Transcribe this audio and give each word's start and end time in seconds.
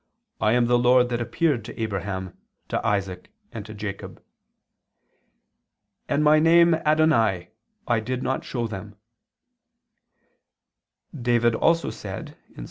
'I 0.39 0.53
am 0.53 0.65
the 0.65 0.79
Lord 0.79 1.09
that 1.09 1.21
appeared 1.21 1.63
to 1.65 1.79
Abraham, 1.79 2.35
to 2.69 2.83
Isaac, 2.83 3.29
and 3.51 3.63
to 3.67 3.73
Jacob']... 3.75 4.19
and 6.09 6.23
My 6.23 6.39
name 6.39 6.73
Adonai 6.73 7.49
I 7.87 7.99
did 7.99 8.23
not 8.23 8.43
show 8.43 8.65
them": 8.65 8.95
David 11.13 11.53
also 11.53 11.91
said 11.91 12.35
(Ps. 12.55 12.59